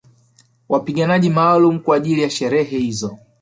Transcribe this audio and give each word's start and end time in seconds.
Wapiganaji 0.69 1.29
maalumu 1.29 1.79
kwa 1.79 1.95
ajili 1.97 2.21
ya 2.21 2.29
sherehe 2.29 2.77
hizo 2.77 3.17